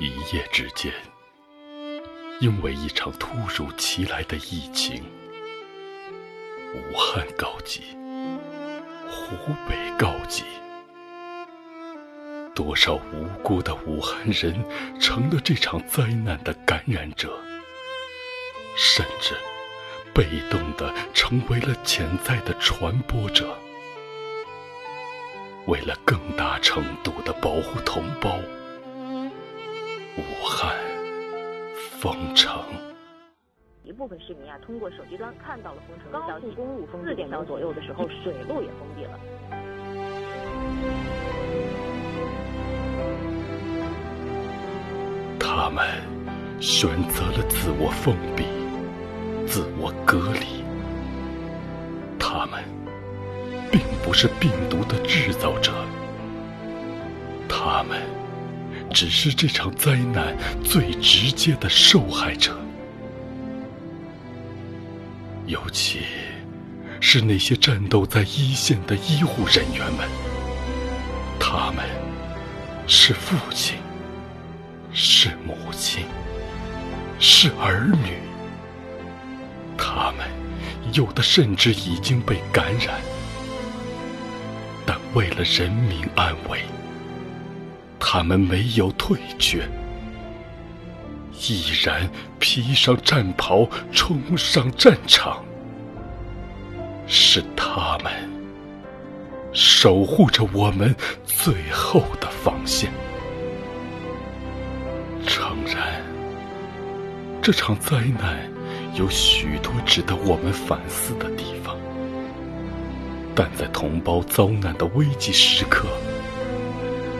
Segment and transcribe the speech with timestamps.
[0.00, 0.92] 一夜之间，
[2.40, 5.04] 因为一场突如其来的疫情，
[6.74, 7.80] 武汉告急，
[9.08, 10.42] 湖北告急，
[12.56, 14.52] 多少无辜的武汉人
[14.98, 17.38] 成了这场灾难的感染者，
[18.76, 19.32] 甚至
[20.12, 23.56] 被动的成为了潜在的传播者。
[25.66, 28.40] 为了更大程度的保护同胞。
[30.16, 30.76] 武汉
[31.98, 32.62] 封城。
[33.82, 36.46] 一部分市民啊，通过手机端看到了封城的消息。
[36.46, 39.18] 高速公路封四点钟左右的时候，水路也封闭了。
[45.40, 45.84] 他们
[46.60, 48.44] 选择了自我封闭、
[49.46, 50.64] 自我隔离。
[52.18, 52.62] 他们
[53.70, 55.72] 并不是病毒的制造者。
[57.48, 58.23] 他们。
[58.94, 62.56] 只是这场灾难最直接的受害者，
[65.46, 66.02] 尤其
[67.00, 70.08] 是那些战斗在一线的医护人员们。
[71.40, 71.84] 他们
[72.86, 73.76] 是父亲，
[74.92, 76.06] 是母亲，
[77.18, 78.16] 是儿女。
[79.76, 80.24] 他们
[80.92, 83.00] 有的甚至已经被感染，
[84.86, 86.60] 但为了人民安危。
[88.06, 89.66] 他们没有退却，
[91.40, 95.42] 毅然披上战袍，冲上战场。
[97.06, 98.12] 是他们
[99.54, 102.92] 守护着我们最后的防线。
[105.26, 106.02] 诚然，
[107.40, 108.38] 这场灾难
[108.94, 111.74] 有许多值得我们反思的地方，
[113.34, 115.88] 但在同胞遭难的危急时刻。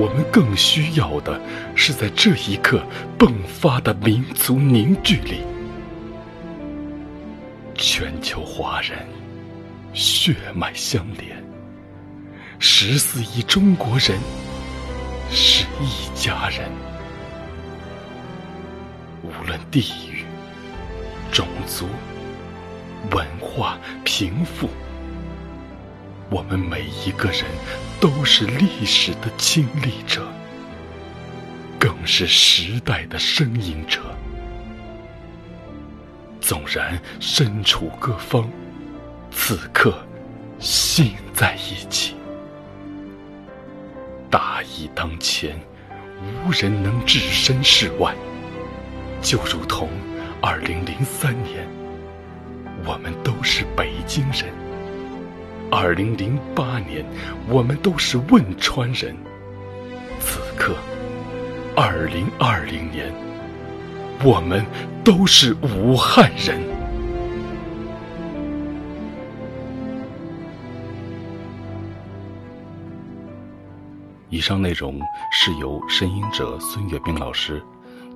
[0.00, 1.38] 我们更需要的
[1.74, 2.82] 是在这一刻
[3.18, 5.42] 迸发的民族凝聚力。
[7.74, 8.98] 全球华人
[9.92, 11.44] 血脉相连，
[12.58, 14.18] 十四亿中国人
[15.30, 16.70] 是一家人。
[19.22, 20.24] 无论地域、
[21.30, 21.86] 种族、
[23.10, 24.66] 文化、贫富。
[26.30, 27.44] 我们每一个人
[28.00, 30.24] 都是历史的亲历者，
[31.76, 34.00] 更是时代的声音者。
[36.40, 38.48] 纵然身处各方，
[39.32, 40.06] 此刻
[40.60, 42.14] 心在一起。
[44.30, 45.60] 大义当前，
[46.46, 48.14] 无人能置身事外。
[49.20, 49.88] 就如同
[50.40, 51.68] 二零零三年，
[52.86, 54.69] 我们都是北京人。
[55.70, 57.04] 二零零八年，
[57.48, 59.16] 我们都是汶川人。
[60.18, 60.74] 此刻，
[61.76, 63.12] 二零二零年，
[64.24, 64.66] 我们
[65.04, 66.60] 都是武汉人。
[74.28, 75.00] 以上内容
[75.32, 77.62] 是由声音者孙月冰老师。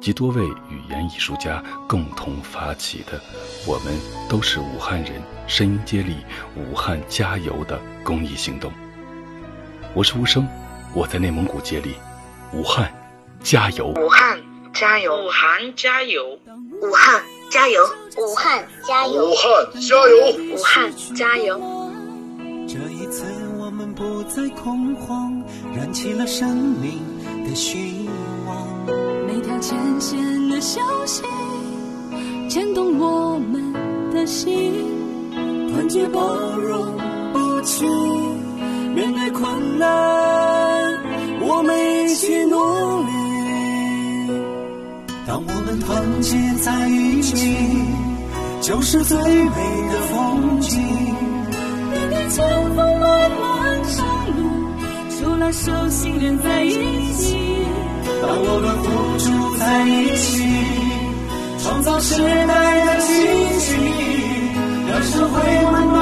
[0.05, 3.19] 及多位语言艺术家共同发起的
[3.67, 3.99] “我们
[4.29, 5.13] 都是武汉人”
[5.49, 6.17] 声音接力
[6.55, 8.71] “武汉加油”的公益行动。
[9.95, 10.47] 我是吴声，
[10.95, 11.95] 我在内蒙古接力，
[12.53, 12.93] 武汉
[13.43, 13.95] 加油！
[13.97, 14.39] 武汉
[14.75, 15.25] 加油！
[15.25, 16.39] 武汉加油！
[16.83, 17.83] 武汉加油！
[18.19, 19.25] 武汉加油！
[19.25, 20.55] 武汉加油！
[20.55, 21.59] 武汉加油！
[22.69, 23.25] 这一次
[23.59, 25.43] 我们不再恐慌，
[25.75, 27.01] 燃起了生命
[27.49, 28.07] 的希
[28.47, 29.14] 望。
[29.67, 31.23] 前线的消息
[32.51, 33.73] 牵动我们
[34.13, 34.75] 的心，
[35.73, 36.21] 团结包
[36.59, 36.95] 容
[37.33, 37.87] 不屈，
[38.95, 39.89] 面对困难，
[41.41, 42.59] 我们一起努
[43.07, 43.13] 力。
[45.27, 47.57] 当我们团结在一起，
[48.61, 50.79] 就是最美的风景。
[51.91, 54.07] 面对前方漫漫长
[54.37, 54.43] 路，
[55.09, 57.44] 手拉手，心连在一起。
[58.27, 58.85] 当我们付
[59.19, 59.27] 出
[59.59, 60.25] 在一起，
[61.63, 63.13] 创造时代的奇
[63.61, 63.67] 迹，
[64.89, 66.01] 让社会温暖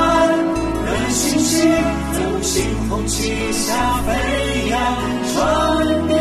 [0.86, 4.10] 的信息在星空旗下飞
[4.70, 4.78] 扬
[5.34, 6.14] 传递。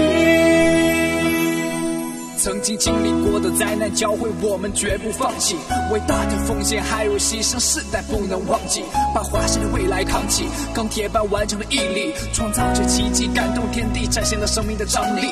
[2.37, 5.55] 曾经经历过的灾难，教会我们绝不放弃。
[5.91, 8.83] 伟大的奉献还有牺牲，世代不能忘记。
[9.13, 15.31] 把华夏的未来扛起，钢铁般顽强的毅力，创造着奇迹，感动天地，展现了生命的张力。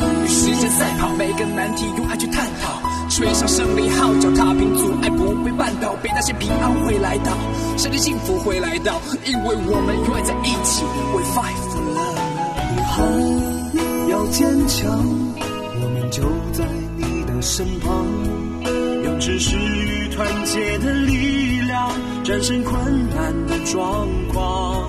[0.00, 2.80] 与时间赛跑，每个难题用爱去探讨。
[3.08, 5.94] 吹响胜利号角，踏平阻碍，不被绊倒。
[6.02, 7.32] 别担心，平安会来到，
[7.76, 10.84] 相信幸福会来到，因为我们永远在一起。
[11.14, 12.18] We fight for love。
[12.74, 14.86] 武汉要坚强，
[15.80, 15.98] 我们。
[16.10, 16.22] 就
[16.54, 16.64] 在
[16.96, 18.06] 你的身旁，
[19.04, 21.92] 用知识与团结的力量
[22.24, 24.88] 战胜困难的状况。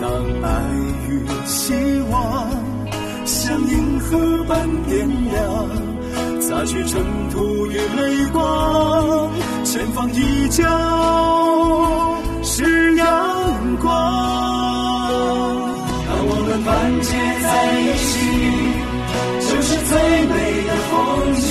[0.00, 0.08] 当
[0.40, 0.62] 爱
[1.08, 1.74] 与希
[2.12, 2.48] 望
[3.24, 5.42] 像银河般点亮，
[6.40, 9.30] 擦去尘土与泪光，
[9.64, 10.64] 前方依旧
[12.42, 13.06] 是阳
[13.80, 13.90] 光。
[16.06, 17.08] 当我们团结
[17.42, 18.10] 在一起，
[19.48, 19.90] 就是最
[20.26, 20.32] 美
[20.66, 20.92] 的风
[21.40, 21.50] 景。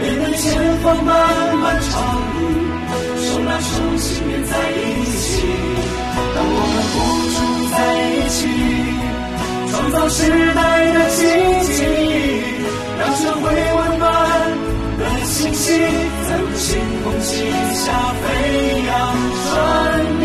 [0.00, 0.42] 面对前
[0.82, 1.10] 方漫
[1.58, 1.92] 漫长
[2.34, 2.40] 路，
[3.18, 4.80] 手拉手，心连在一
[5.16, 5.22] 起。
[10.08, 11.22] 时代的奇
[11.72, 11.84] 迹，
[12.98, 14.08] 让社会温暖。
[14.98, 15.72] 的信息
[16.28, 17.84] 在无形空气下
[18.22, 18.24] 飞
[18.86, 18.90] 扬
[19.48, 19.50] 传
[20.20, 20.24] 递。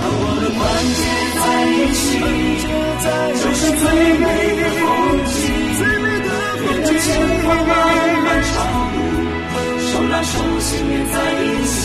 [0.00, 0.60] 当我们团
[0.98, 1.00] 结
[1.38, 2.06] 在一起，
[3.34, 3.82] 就是最
[4.18, 4.24] 美
[4.56, 4.82] 的风
[5.26, 5.36] 景。
[6.64, 7.06] 面对前
[7.42, 7.70] 方漫
[8.24, 8.54] 漫长
[8.94, 11.76] 路，手拉手，心连在一起。